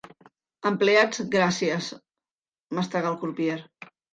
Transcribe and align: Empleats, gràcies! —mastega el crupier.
Empleats, 0.69 1.21
gràcies! 1.35 1.91
—mastega 1.99 3.13
el 3.15 3.21
crupier. 3.27 3.63